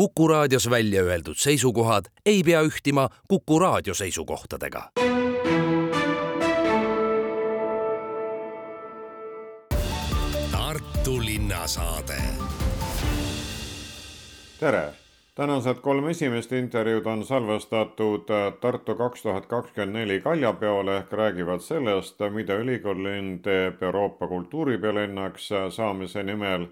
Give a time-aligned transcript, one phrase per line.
[0.00, 4.82] Kuku raadios välja öeldud seisukohad ei pea ühtima Kuku raadio seisukohtadega.
[10.52, 12.16] Tartu linnasaade.
[14.60, 14.92] tere
[15.34, 18.24] tänased kolm esimest intervjuud on salvestatud
[18.60, 23.04] Tartu kaks tuhat kakskümmend neli kaljapeole ehk räägivad sellest, mida ülikool
[23.42, 26.66] teeb Euroopa kultuuripealinnaks saamise nimel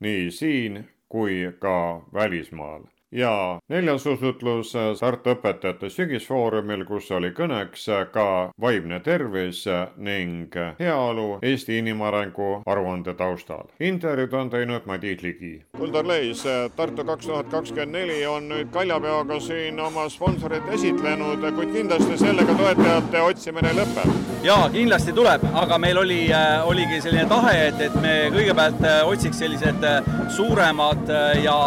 [0.00, 2.82] nii siin kui ka välismaal
[3.14, 8.26] ja neljas usutlus Tartu õpetajate sügisfoorumil, kus oli kõneks ka
[8.60, 9.64] vaimne tervis
[9.96, 13.70] ning heaolu Eesti inimarengu aruande taustal.
[13.80, 15.62] intervjuud on teinud Madis Ligi.
[15.78, 16.44] Kuldar Leis,
[16.76, 22.54] Tartu kaks tuhat kakskümmend neli on nüüd Kaljapeoga siin oma sponsorit esitlenud, kuid kindlasti sellega
[22.58, 24.10] toetajate otsimine lõpeb.
[24.42, 26.20] jaa, kindlasti tuleb, aga meil oli,
[26.64, 29.86] oligi selline tahe, et, et me kõigepealt otsiks sellised
[30.34, 31.08] suuremad
[31.42, 31.58] ja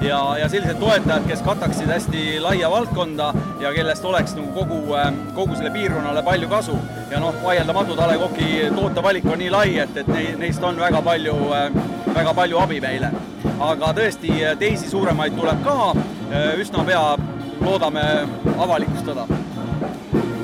[0.00, 5.12] ja, ja sellised toetajad, kes kataksid hästi laia valdkonda ja kellest oleks nagu kogu, äh,
[5.34, 6.76] kogu selle piirkonnale palju kasu.
[7.10, 11.02] ja noh, vaieldamatult A Le Coqi tootevalik on nii lai, et, et neist on väga
[11.02, 11.72] palju, äh,
[12.14, 13.10] väga palju abi meile.
[13.60, 15.92] aga tõesti, teisi suuremaid tuleb ka,
[16.30, 17.04] äh, üsna pea
[17.60, 18.04] loodame
[18.58, 19.26] avalikustada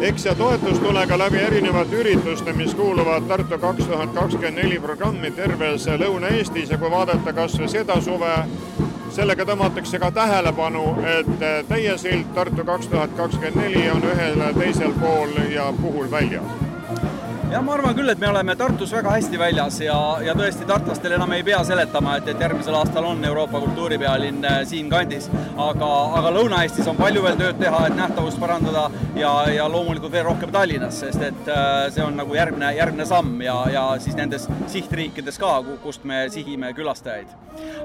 [0.05, 4.81] eks ja toetus tule ka läbi erinevate ürituste, mis kuuluvad Tartu kaks tuhat kakskümmend neli
[4.81, 8.35] programmi terves Lõuna-Eestis ja kui vaadata kas või seda suve,
[9.15, 11.33] sellega tõmmatakse ka tähelepanu, et
[11.69, 16.64] teie sild Tartu kaks tuhat kakskümmend neli on ühel teisel pool ja puhul väljas
[17.55, 21.15] jah, ma arvan küll, et me oleme Tartus väga hästi väljas ja, ja tõesti tartlastele
[21.19, 25.29] enam ei pea seletama, et, et järgmisel aastal on Euroopa kultuuripealinn äh, siinkandis.
[25.55, 28.89] aga, aga Lõuna-Eestis on palju veel tööd teha, et nähtavust parandada
[29.19, 33.39] ja, ja loomulikult veel rohkem Tallinnas, sest et äh, see on nagu järgmine, järgmine samm
[33.47, 37.31] ja, ja siis nendes sihtriikides ka, kust me sihime külastajaid.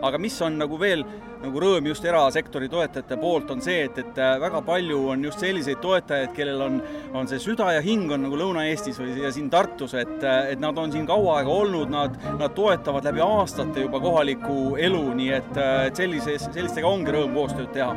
[0.02, 1.06] aga mis on nagu veel
[1.40, 5.40] nagu rõõm just erasektori toetajate poolt, on see, et, et äh, väga palju on just
[5.44, 6.80] selliseid toetajaid, kellel on,
[7.16, 10.78] on see süda ja hing on nagu Lõuna-Eestis või ja siin Tartus, et, et nad
[10.78, 15.58] on siin kaua aega olnud, nad, nad toetavad läbi aastate juba kohalikku elu, nii et,
[15.88, 17.92] et sellises, sellistega ongi rõõm koostööd teha.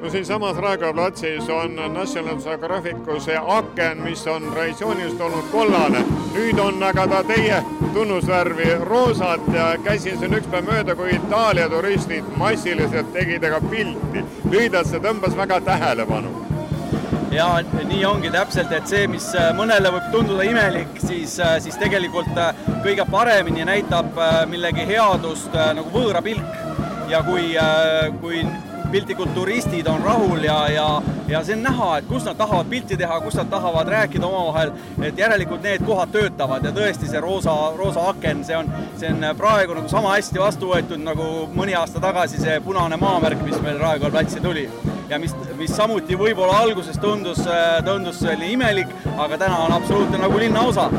[0.00, 6.62] no siinsamas Raekoja platsis on National Geographicu see aken, mis on traditsiooniliselt olnud kollane, nüüd
[6.64, 7.60] on aga ta teie
[7.92, 13.60] tunnusvärvi roosat ja käisin siin üks päev mööda, kui Itaalia turistid massi massiliselt tegi temaga
[13.70, 14.24] pilti.
[14.50, 16.47] lühidalt see tõmbas väga tähelepanu.
[17.32, 17.48] Ja
[17.84, 22.38] nii ongi täpselt, et see, mis äh, mõnele võib tunduda imelik, siis, äh, siis tegelikult
[22.40, 24.16] äh, kõige paremini näitab
[24.48, 26.56] millegi headust nagu võõra pilk.
[27.08, 27.54] ja kui,
[28.20, 28.42] kui
[28.92, 30.84] piltlikult turistid on rahul ja, ja,
[31.28, 34.74] ja see on näha, et kus nad tahavad pilti teha, kus nad tahavad rääkida omavahel,
[35.00, 38.68] et järelikult need kohad töötavad ja tõesti see roosa, roosa aken, see on,
[39.00, 43.40] see on praegu nagu sama hästi vastu võetud nagu mõni aasta tagasi see punane maamärk,
[43.48, 44.68] mis meil Raekoja platsi tuli.
[45.08, 47.40] Ja mis, mis samuti võib-olla alguses tundus,
[47.84, 50.90] tundus selline imelik, aga täna on absoluutne nagu linnaosa.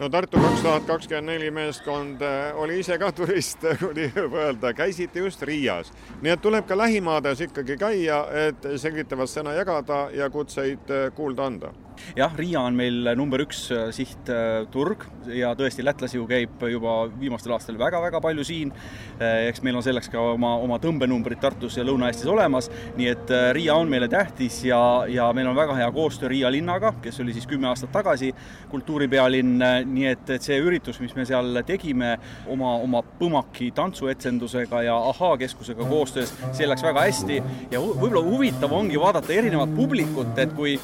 [0.00, 4.72] No Tartu kaks tuhat kakskümmend neli meeskond äh, oli ise ka turist, kui võib öelda,
[4.72, 5.92] käisite just Riias.
[6.22, 11.50] nii et tuleb ka lähimaades ikkagi käia, et selgitavat sõna jagada ja kutseid äh, kuulda
[11.52, 11.74] anda
[12.16, 17.54] jah, Riia on meil number üks äh, sihtturg ja tõesti, lätlasi ju käib juba viimastel
[17.56, 18.72] aastatel väga-väga palju siin.
[19.20, 23.34] Äh, eks meil on selleks ka oma, oma tõmbenumbrid Tartus ja Lõuna-Eestis olemas, nii et
[23.34, 24.80] äh, Riia on meile tähtis ja,
[25.10, 28.32] ja meil on väga hea koostöö Riia linnaga, kes oli siis kümme aastat tagasi
[28.70, 29.58] kultuuripealinn,
[29.90, 32.16] nii et, et see üritus, mis me seal tegime
[32.50, 37.40] oma, oma Põmaki tantsuetsendusega ja Ahhaa keskusega koostöös, see läks väga hästi.
[37.72, 40.76] Ja võib-olla huvitav ongi vaadata erinevat publikut, et kui,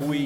[0.00, 0.22] kui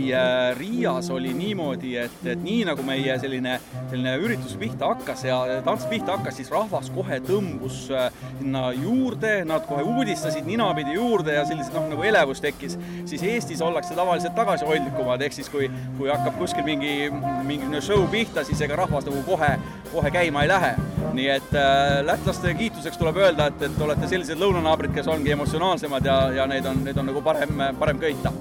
[0.56, 3.58] Riias oli niimoodi, et, et nii nagu meie selline,
[3.90, 9.44] selline üritus pihta hakkas ja tants pihta hakkas, siis rahvas kohe tõmbus äh, sinna juurde,
[9.48, 12.78] nad kohe uudistasid ninapidi juurde ja sellised noh, nagu elevus tekkis.
[13.04, 17.10] siis Eestis ollakse tavaliselt tagasihoidlikumad, ehk siis kui, kui hakkab kuskil mingi,
[17.46, 19.52] mingi show pihta, siis ega rahvas nagu kohe,
[19.92, 20.74] kohe käima ei lähe.
[21.16, 26.04] nii et äh, lätlaste kiituseks tuleb öelda, et, et olete sellised lõunanaabrid, kes ongi emotsionaalsemad
[26.04, 28.34] ja, ja neid on, neid on nagu parem, parem köita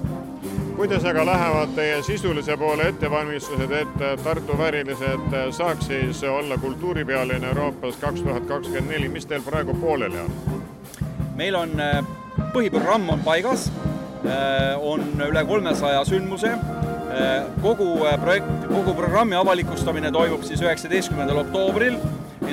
[0.76, 7.96] kuidas aga lähevad teie sisulise poole ettevalmistused, et Tartu väärilised saaks siis olla kultuuripealinn Euroopas
[7.96, 10.60] kaks tuhat kakskümmend neli, mis teil praegu pooleli on?
[11.36, 12.04] meil on äh,
[12.52, 13.70] põhiprogramm on paigas,
[14.24, 22.00] äh, on üle kolmesaja sündmuse, äh, kogu projekt, kogu programmi avalikustamine toimub siis üheksateistkümnendal oktoobril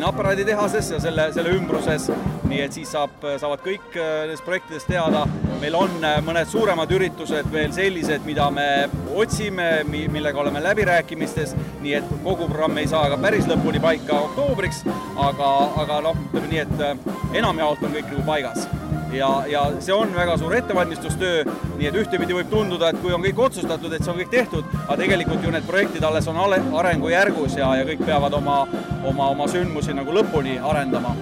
[0.04, 2.10] aparaaditehases ja selle, selle ümbruses,
[2.54, 5.26] nii et siis saab, saavad kõik nendest projektidest teada.
[5.64, 5.94] meil on
[6.28, 8.68] mõned suuremad üritused veel sellised, mida me
[9.16, 14.84] otsime, millega oleme läbirääkimistes, nii et kogu programm ei saa ka päris lõpuni paika oktoobriks,
[15.16, 15.52] aga,
[15.86, 18.68] aga noh, ütleme nii, et enamjaolt on kõik nagu paigas
[19.14, 21.44] ja, ja see on väga suur ettevalmistustöö,
[21.78, 24.76] nii et ühtepidi võib tunduda, et kui on kõik otsustatud, et see on kõik tehtud,
[24.84, 28.64] aga tegelikult ju need projektid alles on arengujärgus ja, ja kõik peavad oma,
[29.04, 31.16] oma, oma sündmusi nagu lõpuni arendama.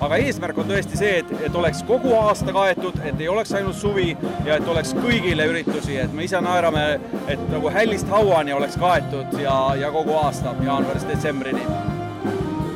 [0.00, 3.78] Aga eesmärk on tõesti see, et, et oleks kogu aasta kaetud, et ei oleks ainult
[3.78, 4.12] suvi
[4.46, 6.86] ja et oleks kõigile üritusi, et me ise naerame,
[7.28, 11.66] et nagu hällist hauani oleks kaetud ja, ja kogu aasta jaanuarist detsembrini.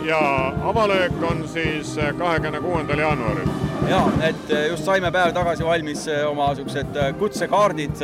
[0.08, 0.20] Ja
[0.64, 3.50] avalöök on siis kahekümne kuuendal jaanuaril.
[3.88, 8.02] Jaa, et äh, just saime päev tagasi valmis äh, oma niisugused äh, kutsekaardid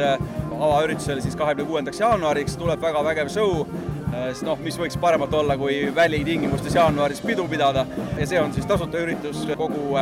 [0.55, 3.65] avaüritusele siis kahekümne kuuendaks jaanuariks, tuleb väga vägev show,
[4.33, 7.85] siis noh, mis võiks paremat olla, kui välitingimustes jaanuaris pidu pidada
[8.19, 9.95] ja see on siis tasuta üritus kogu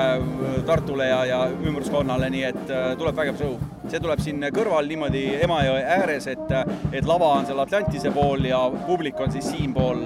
[0.67, 3.57] Tartule ja, ja ümbruskonnale, nii et tuleb vägev show.
[3.89, 6.55] see tuleb siin kõrval niimoodi Emajõe ääres, et,
[6.93, 10.05] et lava on seal Atlantise pool ja publik on siis siinpool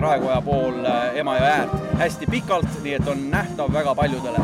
[0.00, 0.82] Raekoja pool
[1.14, 1.76] Emajõe äärt.
[2.02, 4.42] hästi pikalt, nii et on nähtav väga paljudele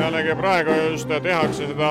[0.00, 1.90] jällegi praegu just tehakse seda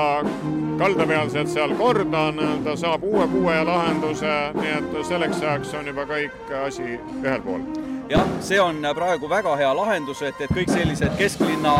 [0.80, 6.06] kaldapealset seal korda, nii-öelda saab uue puue ja lahenduse, nii et selleks ajaks on juba
[6.08, 6.86] kõik asi
[7.20, 7.64] ühel pool
[8.10, 11.74] jah, see on praegu väga hea lahendus, et, et kõik sellised kesklinna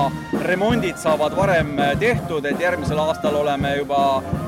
[0.46, 4.02] remondid saavad varem tehtud, et järgmisel aastal oleme juba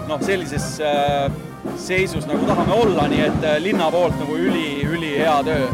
[0.08, 1.32] noh, sellises äh,
[1.80, 5.68] seisus nagu tahame olla, nii et äh, linna poolt nagu üli, ülihea töö.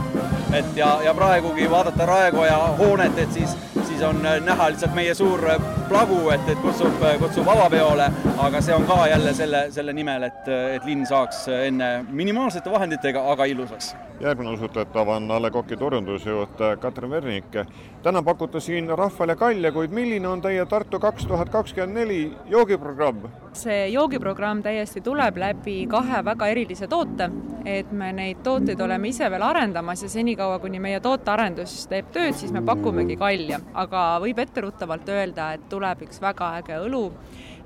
[0.54, 5.14] et ja, ja praegugi vaadata Raekoja hoonet, et siis siis on äh, näha lihtsalt meie
[5.14, 5.44] suur
[5.88, 8.08] äh, plagu, et, et kutsub, äh, kutsub avapeole,
[8.44, 13.24] aga see on ka jälle selle, selle nimel, et, et linn saaks enne minimaalsete vahenditega,
[13.32, 13.94] aga ilusaks.
[14.20, 17.56] järgmine usutletav on A Le Coq'i turundusjuht Katrin Vernik.
[18.02, 23.28] täna pakute siin rahvale kalja, kuid milline on teie Tartu kaks tuhat kakskümmend neli joogiprogramm?
[23.52, 27.30] see joogiprogramm täiesti tuleb läbi kahe väga erilise toote,
[27.64, 32.34] et me neid tooteid oleme ise veel arendamas ja senikaua, kuni meie tootearendus teeb tööd,
[32.34, 37.04] siis me pakumegi kalja, aga aga võib etteruttavalt öelda, et tuleb üks väga äge õlu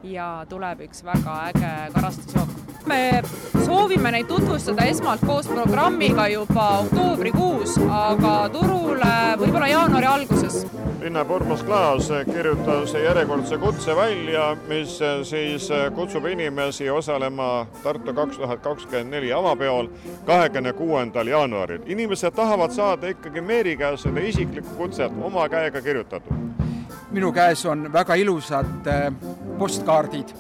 [0.05, 2.50] ja tuleb üks väga äge karastusjook.
[2.87, 3.23] me
[3.64, 10.67] soovime neid tutvustada esmalt koos programmiga juba oktoobrikuus, aga turule võib-olla jaanuari alguses.
[11.00, 14.99] linnapea Urmas Klaas kirjutas järjekordse kutse välja, mis
[15.31, 19.88] siis kutsub inimesi osalema Tartu kaks tuhat kakskümmend neli avapeol
[20.26, 21.81] kahekümne kuuendal jaanuaril.
[21.87, 26.72] inimesed tahavad saada ikkagi Meeri käest seda isiklikku kutset oma käega kirjutatud
[27.12, 29.12] minu käes on väga ilusad äh,
[29.59, 30.32] postkaardid,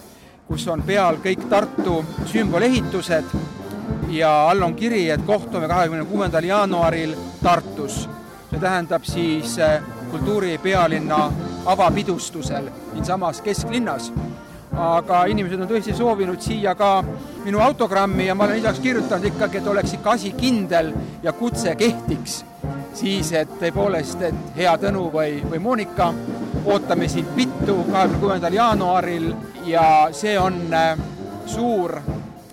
[0.48, 1.98] kus on peal kõik Tartu
[2.30, 3.34] sümbolehitused
[4.12, 8.08] ja all on kiri, et kohtume kahekümne kuuendal jaanuaril Tartus.
[8.50, 11.32] see tähendab siis äh, kultuuripealinna
[11.66, 14.12] avapidustusel siinsamas kesklinnas.
[14.72, 17.04] aga inimesed on tõesti soovinud siia ka
[17.44, 20.92] minu autogrammi ja ma olen lisaks kirjutanud ikkagi, et oleks ikka asi kindel
[21.22, 22.44] ja kutse kehtiks
[22.94, 26.10] siis et tõepoolest, et hea Tõnu või, või Monika,
[26.64, 29.32] ootame sind Pittu kahekümne kuuendal jaanuaril
[29.64, 30.98] ja see on äh,
[31.46, 32.00] suur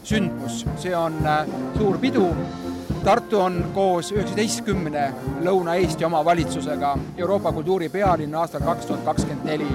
[0.03, 1.45] sündmus, see on äh,
[1.77, 2.35] suur pidu.
[3.03, 5.13] Tartu on koos üheksateistkümne
[5.43, 9.67] Lõuna-Eesti omavalitsusega Euroopa kultuuripealinna aastal kaks tuhat kakskümmend neli.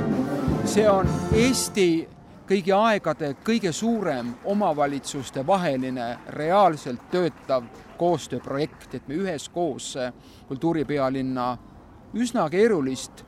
[0.65, 2.09] see on Eesti
[2.49, 7.65] kõigi aegade kõige suurem omavalitsuste vaheline reaalselt töötav
[7.97, 9.94] koostööprojekt, et me üheskoos
[10.49, 11.47] kultuuripealinna
[12.15, 13.25] üsna keerulist,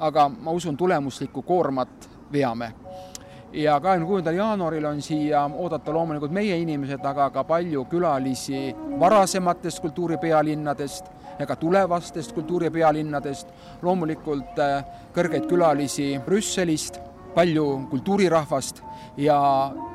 [0.00, 2.72] aga ma usun, tulemuslikku koormat veame.
[3.52, 9.80] ja kahekümne kuuendal jaanuaril on siia oodata loomulikult meie inimesed, aga ka palju külalisi varasematest
[9.80, 13.48] kultuuripealinnadest ja ka tulevastest kultuuripealinnadest,
[13.82, 14.84] loomulikult äh,
[15.16, 17.00] kõrgeid külalisi Brüsselist,
[17.34, 18.82] palju kultuurirahvast
[19.16, 19.40] ja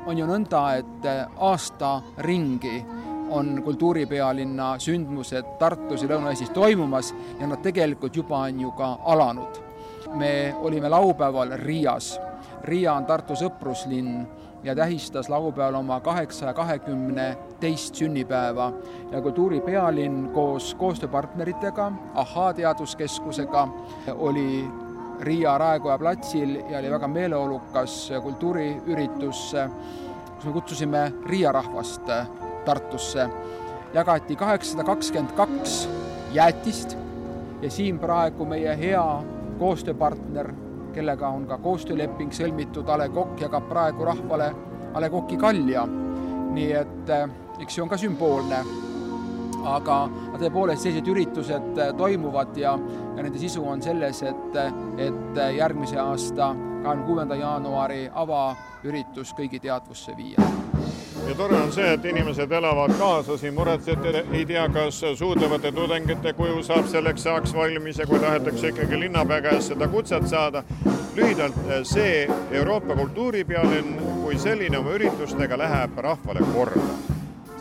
[0.06, 2.84] on ju nõnda, et äh, aasta ringi
[3.30, 9.65] on kultuuripealinna sündmused Tartus ja Lõuna-Eestis toimumas ja nad tegelikult juba on ju ka alanud.
[10.14, 12.20] Me olime laupäeval Riias.
[12.64, 14.26] Riia on Tartu sõpruslinn
[14.64, 18.72] ja tähistas laupäeval oma kaheksaja kahekümne teist sünnipäeva
[19.12, 23.68] ja kultuuripealinn koos koostööpartneritega, Ahhaa teaduskeskusega
[24.14, 24.64] oli
[25.20, 29.54] Riia Raekoja platsil ja oli väga meeleolukas kultuuriüritus,
[30.34, 32.10] kus me kutsusime Riia rahvast
[32.64, 33.28] Tartusse
[33.94, 35.88] jagati kaheksasada kakskümmend kaks
[36.32, 36.96] jäätist
[37.62, 39.22] ja siin praegu meie hea
[39.58, 40.52] koostööpartner,
[40.94, 44.50] kellega on ka koostööleping sõlmitud, A Le Coq jagab praegu rahvale
[44.94, 45.86] A Le Coq'i kalja.
[46.56, 47.28] nii et eh,
[47.60, 48.64] eks see on ka sümboolne.
[49.66, 49.94] aga
[50.38, 52.76] tõepoolest sellised üritused toimuvad ja,
[53.16, 54.58] ja nende sisu on selles, et,
[54.96, 60.65] et järgmise aasta kahekümne kuuenda jaanuari avaüritus kõigi teadvusse viia
[61.28, 66.32] ja tore on see, et inimesed elavad kaasa, siin muretsete, ei tea, kas suudlevate tudengite
[66.38, 70.64] kuju saab selleks ajaks valmis ja kui tahetakse ikkagi linnapea käest seda kutset saada.
[71.16, 76.82] lühidalt, see Euroopa kultuuripealinn kui selline oma üritustega läheb rahvale korda.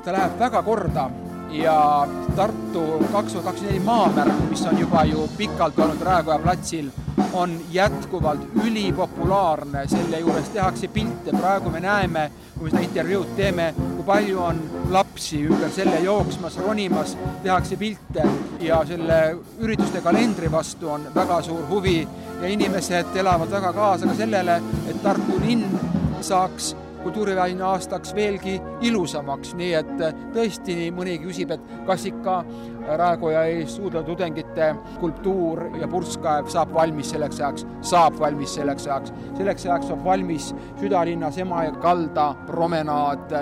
[0.04, 1.10] ta läheb väga korda
[1.52, 6.90] ja Tartu kaks tuhat kakskümmend neli maamärk, mis on juba ju pikalt olnud Raekoja platsil,
[7.36, 13.74] on jätkuvalt ülipopulaarne, selle juures tehakse pilte, praegu me näeme, kui me seda intervjuud teeme,
[13.78, 14.62] kui palju on
[14.92, 18.24] lapsi ümber selle jooksmas, ronimas, tehakse pilte
[18.64, 19.20] ja selle
[19.60, 22.00] ürituste kalendri vastu on väga suur huvi.
[22.42, 25.80] Ja inimesed elavad väga kaasa ka sellele, et Tartu linn
[26.22, 26.76] saaks
[27.06, 29.92] kultuuriväline aastaks veelgi ilusamaks, nii et
[30.34, 32.40] tõesti nii mõnigi küsib, et kas ikka
[32.86, 39.14] Raekoja ees suudlatudengite skulptuur ja purskkaev saab valmis selleks ajaks, saab valmis selleks ajaks.
[39.38, 43.34] selleks ajaks saab valmis südalinnas Emajõe kalda promenaad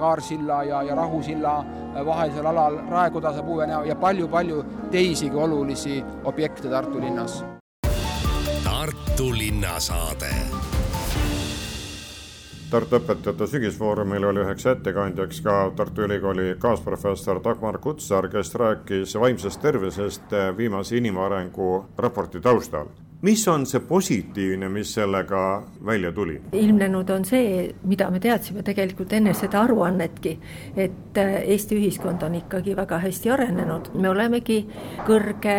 [0.00, 1.58] Kaarsilla ja, ja Rahusilla
[2.06, 7.44] vahelisel alal Raekoja puue näo ja palju-palju teisigi olulisi objekte Tartu linnas.
[8.64, 10.34] Tartu linnasaade
[12.70, 19.62] Tartu Õpetajate Sügisfoorumil oli üheks ettekandjaks ka Tartu Ülikooli kaasprofessor Dagmar Kutsar, kes rääkis vaimsest
[19.62, 26.40] tervisest viimase inimarengu raporti taustal mis on see positiivne, mis sellega välja tuli?
[26.52, 30.38] ilmnenud on see, mida me teadsime tegelikult enne seda aruannetki,
[30.76, 34.62] et Eesti ühiskond on ikkagi väga hästi arenenud, me olemegi
[35.08, 35.58] kõrge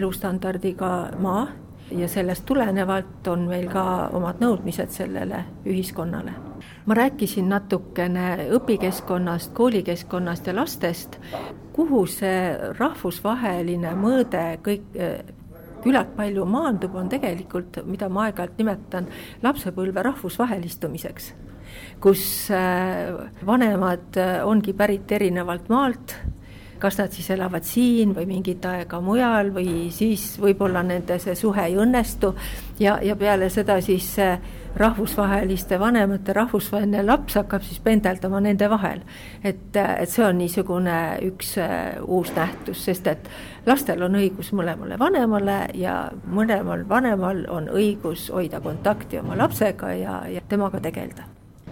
[0.00, 1.46] elustandardiga maa
[1.90, 6.45] ja sellest tulenevalt on meil ka omad nõudmised sellele ühiskonnale.
[6.86, 11.18] Ma rääkisin natukene õpikeskkonnast, koolikeskkonnast ja lastest,
[11.74, 14.94] kuhu see rahvusvaheline mõõde kõik
[15.86, 19.06] küllalt palju maandub, on tegelikult, mida ma aeg-ajalt nimetan
[19.44, 21.28] lapsepõlve rahvusvahelistumiseks,
[22.02, 22.22] kus
[22.54, 23.12] äh,
[23.46, 26.16] vanemad äh, ongi pärit erinevalt maalt
[26.78, 31.66] kas nad siis elavad siin või mingit aega mujal või siis võib-olla nende see suhe
[31.66, 32.34] ei õnnestu
[32.78, 34.14] ja, ja peale seda siis
[34.76, 39.00] rahvusvaheliste vanemate rahvusvaheline laps hakkab siis pendeldama nende vahel.
[39.44, 43.30] et, et see on niisugune üks uh, uus nähtus, sest et
[43.66, 50.18] lastel on õigus mõlemale vanemale ja mõlemal vanemal on õigus hoida kontakti oma lapsega ja,
[50.28, 51.24] ja temaga tegeleda.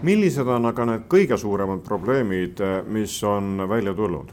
[0.03, 4.33] millised on aga need kõige suuremad probleemid, mis on välja tulnud?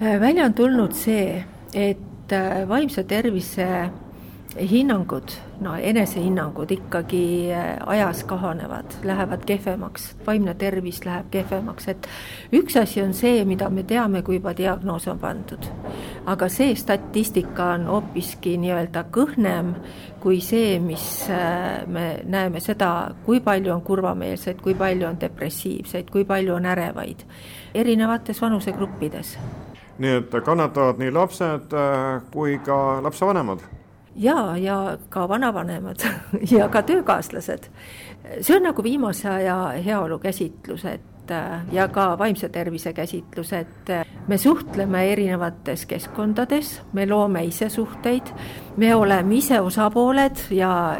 [0.00, 1.44] Äh, välja on tulnud see,
[1.74, 3.90] et äh, vaimse tervise
[4.56, 12.08] hinnangud, no enesehinnangud ikkagi äh, ajas kahanevad, lähevad kehvemaks, vaimne tervis läheb kehvemaks, et
[12.52, 15.68] üks asi on see, mida me teame, kui juba diagnoos on pandud.
[16.26, 19.74] aga see statistika on hoopiski nii-öelda kõhnem
[20.20, 21.26] kui see, mis
[21.86, 27.26] me näeme seda, kui palju on kurvameelseid, kui palju on depressiivseid, kui palju on ärevaid,
[27.74, 29.36] erinevates vanusegruppides
[29.98, 33.64] nii et kannatavad nii lapsed äh, kui ka lapsevanemad?
[34.16, 36.04] jaa, ja ka vanavanemad
[36.56, 37.70] ja ka töökaaslased.
[38.40, 43.90] see on nagu viimase aja heaolu käsitlus, et äh, ja ka vaimse tervise käsitlus, et
[44.28, 48.32] me suhtleme erinevates keskkondades, me loome ise suhteid,
[48.76, 50.96] me oleme ise osapooled ja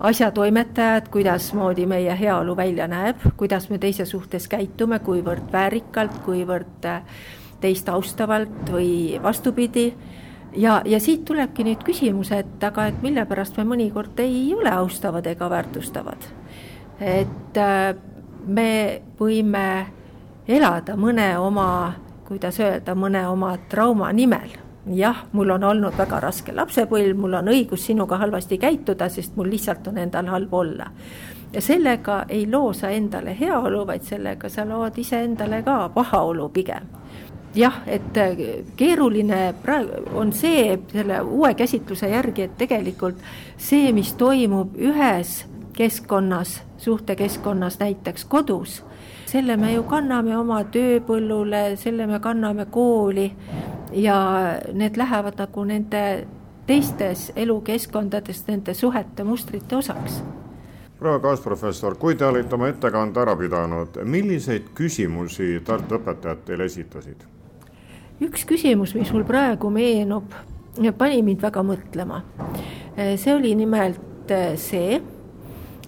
[0.00, 7.02] asjatoimetajad, kuidasmoodi meie heaolu välja näeb, kuidas me teise suhtes käitume, kuivõrd väärikalt, kuivõrd äh,
[7.62, 9.92] teist austavalt või vastupidi.
[10.56, 14.70] ja, ja siit tulebki nüüd küsimus, et aga et mille pärast me mõnikord ei ole
[14.70, 16.28] austavad ega väärtustavad.
[17.00, 17.94] et äh,
[18.46, 19.86] me võime
[20.48, 21.94] elada mõne oma,
[22.28, 24.50] kuidas öelda, mõne oma trauma nimel
[24.86, 29.50] jah, mul on olnud väga raske lapsepõlv, mul on õigus sinuga halvasti käituda, sest mul
[29.50, 30.90] lihtsalt on endal halb olla.
[31.52, 36.88] ja sellega ei loo sa endale heaolu, vaid sellega sa lood iseendale ka pahaolu pigem
[37.54, 38.36] jah, et äh,
[38.76, 43.20] keeruline praegu on see selle uue käsitluse järgi, et tegelikult
[43.56, 45.42] see, mis toimub ühes
[45.76, 48.82] keskkonnas, suhtekeskkonnas, näiteks kodus,
[49.26, 53.30] selle me ju kanname oma tööpõllule, selle me kanname kooli
[53.92, 54.18] ja
[54.72, 56.04] need lähevad nagu nende
[56.66, 60.22] teistes elukeskkondades nende suhete mustrite osaks
[61.02, 67.24] proua kaasprofessor, kui te olite oma ettekande ära pidanud, milliseid küsimusi Tartu õpetajad teile esitasid?
[68.26, 70.34] Üks küsimus, mis mul praegu meenub,
[70.98, 72.22] pani mind väga mõtlema.
[72.96, 75.00] see oli nimelt äh, see,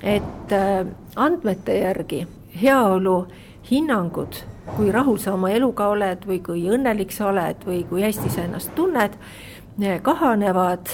[0.03, 0.87] et äh,
[1.17, 2.27] andmete järgi
[2.61, 3.27] heaolu
[3.71, 4.37] hinnangud,
[4.77, 8.45] kui rahul sa oma eluga oled või kui õnnelik sa oled või kui hästi sa
[8.45, 9.19] ennast tunned,
[10.03, 10.89] kahanevad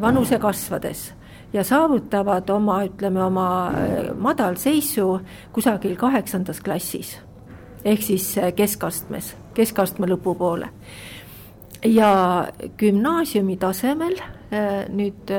[0.00, 1.12] vanuse kasvades
[1.52, 3.46] ja saavutavad oma, ütleme, oma
[4.18, 5.20] madalseisu
[5.52, 7.18] kusagil kaheksandas klassis.
[7.84, 10.68] Ehk siis keskastmes, keskastme lõpupoole.
[11.84, 12.48] ja
[12.80, 14.16] gümnaasiumi tasemel
[14.88, 15.32] nüüd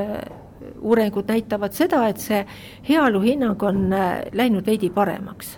[0.80, 2.46] uuringud näitavad seda, et see
[2.88, 3.88] heaoluhinnang on
[4.32, 5.56] läinud veidi paremaks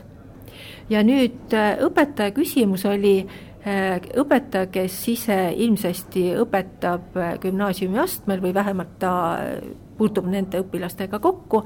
[0.90, 3.20] ja nüüd äh, õpetaja küsimus oli,
[3.66, 9.12] äh, õpetaja, kes ise ilmsesti õpetab äh, gümnaasiumi astmel või vähemalt ta
[9.98, 11.64] puutub nende õpilastega kokku,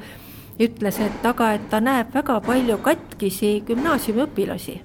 [0.62, 4.80] ütles, et aga, et ta näeb väga palju katkisi gümnaasiumiõpilasi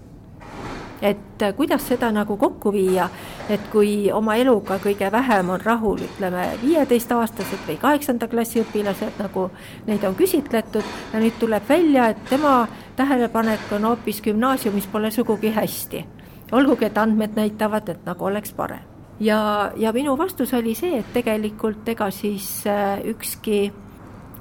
[1.01, 3.09] et äh, kuidas seda nagu kokku viia,
[3.49, 9.49] et kui oma eluga kõige vähem on rahul, ütleme, viieteistaastased või kaheksanda klassi õpilased, nagu
[9.87, 15.53] neid on küsitletud, ja nüüd tuleb välja, et tema tähelepanek on hoopis gümnaasiumis pole sugugi
[15.53, 16.05] hästi.
[16.51, 18.79] olgugi, et andmed näitavad, et nagu oleks parem.
[19.19, 23.73] ja, ja minu vastus oli see, et tegelikult ega siis äh, ükski,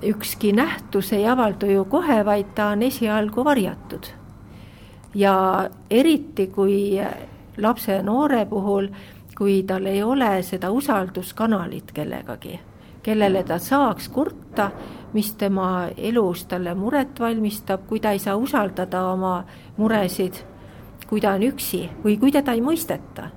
[0.03, 4.26] ükski nähtus ei avaldu ju kohe, vaid ta on esialgu varjatud
[5.17, 7.01] ja eriti, kui
[7.59, 8.89] lapse ja noore puhul,
[9.37, 12.59] kui tal ei ole seda usalduskanalit kellegagi,
[13.03, 14.71] kellele ta saaks kurta,
[15.13, 19.39] mis tema elus talle muret valmistab, kui ta ei saa usaldada oma
[19.77, 20.43] muresid,
[21.09, 23.33] kui ta on üksi või kui teda ei mõisteta.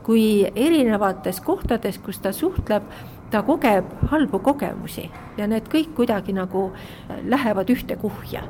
[0.00, 2.82] kui erinevates kohtades, kus ta suhtleb,
[3.30, 5.04] ta kogeb halbu kogemusi
[5.36, 6.72] ja need kõik kuidagi nagu
[7.28, 8.42] lähevad ühte kuhja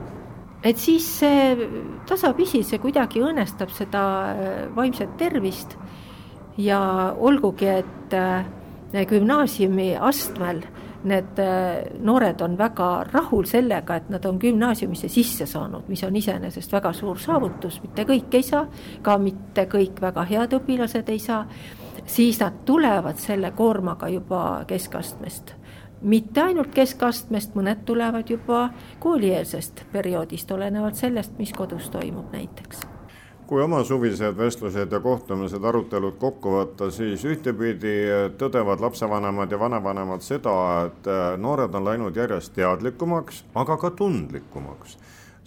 [0.62, 1.68] et siis see
[2.08, 5.76] tasapisi, see kuidagi õõnestab seda äh, vaimset tervist.
[6.60, 6.80] Ja
[7.16, 8.44] olgugi, et äh,
[8.92, 10.60] gümnaasiumi astmel
[11.08, 16.16] need äh, noored on väga rahul sellega, et nad on gümnaasiumisse sisse saanud, mis on
[16.16, 18.66] iseenesest väga suur saavutus, mitte kõik ei saa,
[19.02, 21.46] ka mitte kõik väga head õpilased ei saa,
[22.04, 25.54] siis nad tulevad selle koormaga juba keskastmest
[26.02, 28.68] mitte ainult keskastmest, mõned tulevad juba
[29.00, 32.86] koolieelsest perioodist, olenevalt sellest, mis kodus toimub näiteks.
[33.50, 37.96] Kui oma suvised vestlused ja kohtumised, arutelud kokku võtta, siis ühtepidi
[38.38, 40.52] tõdevad lapsevanemad ja vanavanemad seda,
[40.86, 44.98] et äh, noored on läinud järjest teadlikumaks, aga ka tundlikumaks.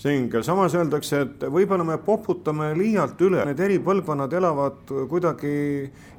[0.04, 5.54] Ning samas öeldakse, et võib-olla me poputame liialt üle, need eri põlvkonnad elavad kuidagi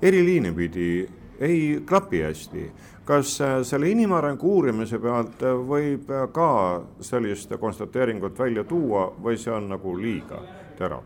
[0.01, 1.05] eri liine pidi,
[1.45, 2.65] ei klapi hästi
[3.05, 6.51] kas äh, selle inimarengu uurimise pealt äh, võib äh, ka
[7.05, 10.41] sellist konstateeringut välja tuua või see on nagu liiga
[10.79, 11.03] terav?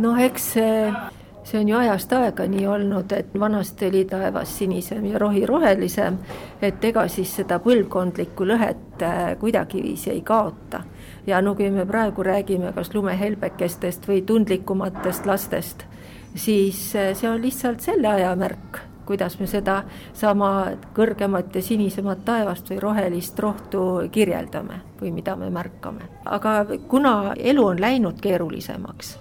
[0.00, 0.76] noh, eks see,
[1.44, 6.16] see on ju ajast aega nii olnud, et vanasti oli taevas sinisem ja rohi rohelisem,
[6.62, 9.04] et ega siis seda põlvkondlikku lõhet
[9.40, 10.80] kuidagiviisi ei kaota.
[11.26, 15.84] ja no kui me praegu räägime kas lumehelbekestest või tundlikumatest lastest,
[16.34, 22.70] siis see on lihtsalt selle aja märk kuidas me seda sama kõrgemat ja sinisemat taevast
[22.70, 26.08] või rohelist rohtu kirjeldame või mida me märkame.
[26.24, 29.16] aga kuna elu on läinud keerulisemaks,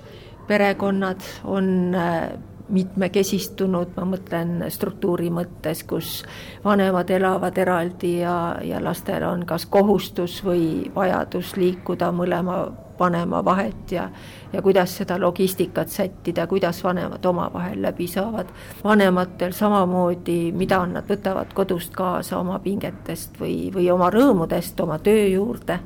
[0.48, 2.32] perekonnad on äh,
[2.72, 6.22] mitmekesistunud, ma mõtlen struktuuri mõttes, kus
[6.64, 12.64] vanemad elavad eraldi ja, ja lastel on kas kohustus või vajadus liikuda mõlema
[13.02, 14.10] vanema vahet ja
[14.54, 18.48] ja kuidas seda logistikat sättida, kuidas vanemad omavahel läbi saavad.
[18.84, 25.28] vanematel samamoodi, mida nad võtavad kodust kaasa oma pingetest või, või oma rõõmudest oma töö
[25.28, 25.80] juurde.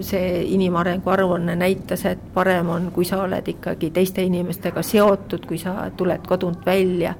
[0.00, 5.58] see inimarengu aruanne näitas, et parem on, kui sa oled ikkagi teiste inimestega seotud, kui
[5.58, 7.14] sa tuled kodunt välja,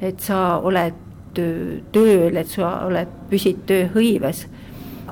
[0.00, 0.94] et sa oled
[1.92, 4.46] tööl, et sa oled, püsid tööhõives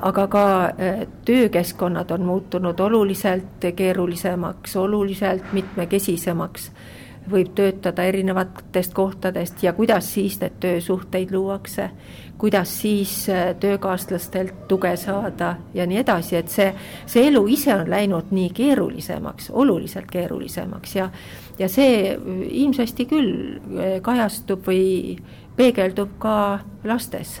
[0.01, 6.71] aga ka äh, töökeskkonnad on muutunud oluliselt keerulisemaks, oluliselt mitmekesisemaks.
[7.31, 11.89] võib töötada erinevatest kohtadest ja kuidas siis need töösuhteid luuakse,
[12.37, 16.73] kuidas siis äh, töökaaslastelt tuge saada ja nii edasi, et see,
[17.05, 21.09] see elu ise on läinud nii keerulisemaks, oluliselt keerulisemaks ja
[21.59, 22.17] ja see
[22.49, 25.15] ilmsesti küll äh, kajastub või
[25.55, 26.35] peegeldub ka
[26.83, 27.37] lastes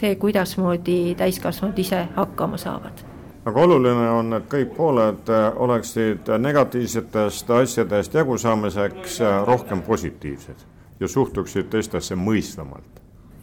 [0.00, 3.04] see, kuidasmoodi täiskasvanud ise hakkama saavad.
[3.44, 10.66] Aga oluline on, et kõik pooled äh, oleksid negatiivsetest asjadest jagusaamiseks äh, rohkem positiivsed
[11.00, 12.97] ja suhtuksid teistesse mõistvamalt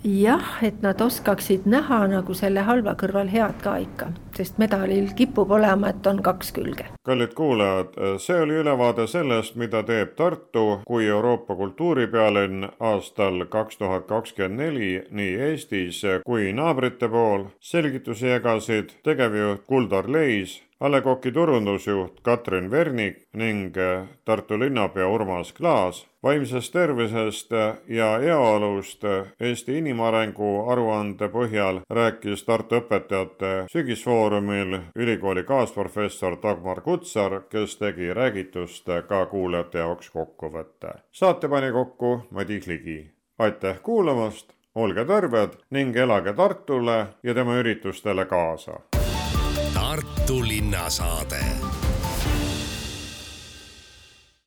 [0.06, 5.52] jah, et nad oskaksid näha nagu selle halva kõrval head ka ikka, sest medalil kipub
[5.58, 6.86] olema, et on kaks külge.
[7.06, 14.06] kallid kuulajad, see oli ülevaade sellest, mida teeb Tartu kui Euroopa kultuuripealinn aastal kaks tuhat
[14.08, 17.50] kakskümmend neli nii Eestis kui naabrite pool.
[17.60, 23.72] selgitusi jagasid tegevjuht Kuldar Leis, A Le Coqi turundusjuht Katrin Vernik ning
[24.26, 27.52] Tartu linnapea Urmas Klaas vaimsest tervisest
[27.88, 29.04] ja heaolust
[29.40, 38.92] Eesti inimarengu aruande põhjal rääkis Tartu õpetajate sügisfoorumil ülikooli kaasprofessor Dagmar Kutsar, kes tegi räägitust
[39.08, 40.92] ka kuulajate jaoks kokkuvõtte.
[41.12, 43.12] saate pani kokku Madis Ligi.
[43.40, 48.80] aitäh kuulamast, olge terved ning elage Tartule ja tema üritustele kaasa.
[50.26, 51.46] Tartu linnasaade